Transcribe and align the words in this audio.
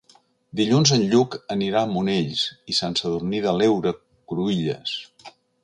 Dilluns 0.59 0.93
en 0.95 1.03
Lluc 1.11 1.37
anirà 1.57 1.83
a 1.87 1.91
Monells 1.91 2.47
i 2.73 2.77
Sant 2.79 2.97
Sadurní 3.03 3.45
de 3.47 3.55
l'Heura 3.61 3.95
Cruïlles. 4.33 4.99